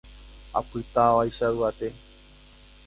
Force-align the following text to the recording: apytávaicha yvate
apytávaicha 0.59 1.47
yvate 1.55 1.87